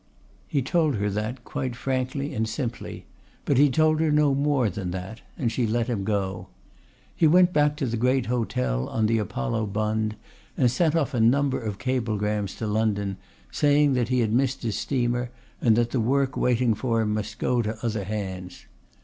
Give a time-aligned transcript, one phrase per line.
[0.47, 3.05] He told her that quite frankly and simply,
[3.45, 6.47] but he told her no more than that, and she let him go.
[7.15, 10.15] He went back to the great hotel on the Apollo Bund
[10.57, 13.17] and sent off a number of cablegrams to London
[13.51, 15.29] saying that he had missed his steamer
[15.61, 18.65] and that the work waiting for him must go to other hands.